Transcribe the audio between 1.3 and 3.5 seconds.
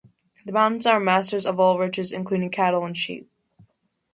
of all riches, including cattle and sheep.